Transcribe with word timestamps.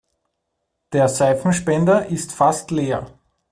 Der 0.93 1.07
Seifenspender 1.07 2.07
ist 2.07 2.31
fast 2.33 2.71
leer. 2.71 3.05